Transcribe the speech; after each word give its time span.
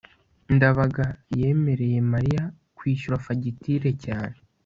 ndabaga 0.55 1.05
yemereye 1.39 1.97
mariya 2.13 2.43
kwishyura 2.77 3.23
fagitire 3.25 3.89
cyane 4.05 4.37